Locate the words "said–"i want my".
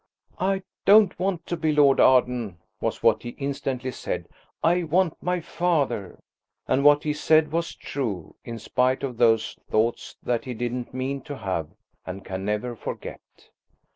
3.91-5.41